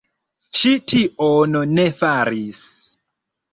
Ŝi 0.59 0.71
tion 0.93 1.59
ne 1.75 1.87
faris. 2.01 2.65